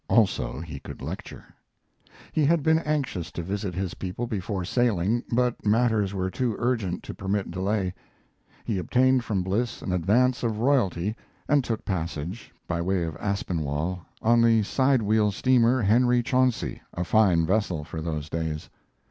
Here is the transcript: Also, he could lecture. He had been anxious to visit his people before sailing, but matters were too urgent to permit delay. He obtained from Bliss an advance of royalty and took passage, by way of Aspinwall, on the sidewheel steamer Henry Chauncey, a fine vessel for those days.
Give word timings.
Also, 0.09 0.59
he 0.59 0.79
could 0.79 0.99
lecture. 1.03 1.45
He 2.31 2.43
had 2.43 2.63
been 2.63 2.79
anxious 2.79 3.31
to 3.33 3.43
visit 3.43 3.75
his 3.75 3.93
people 3.93 4.25
before 4.25 4.65
sailing, 4.65 5.23
but 5.31 5.63
matters 5.63 6.11
were 6.11 6.31
too 6.31 6.55
urgent 6.57 7.03
to 7.03 7.13
permit 7.13 7.51
delay. 7.51 7.93
He 8.65 8.79
obtained 8.79 9.23
from 9.23 9.43
Bliss 9.43 9.79
an 9.83 9.91
advance 9.91 10.41
of 10.41 10.57
royalty 10.57 11.15
and 11.47 11.63
took 11.63 11.85
passage, 11.85 12.51
by 12.67 12.81
way 12.81 13.03
of 13.03 13.15
Aspinwall, 13.17 14.03
on 14.23 14.41
the 14.41 14.63
sidewheel 14.63 15.31
steamer 15.31 15.83
Henry 15.83 16.23
Chauncey, 16.23 16.81
a 16.95 17.03
fine 17.03 17.45
vessel 17.45 17.83
for 17.83 18.01
those 18.01 18.27
days. 18.27 18.71